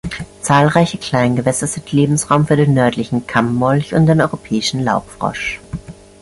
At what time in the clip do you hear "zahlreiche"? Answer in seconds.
0.41-0.97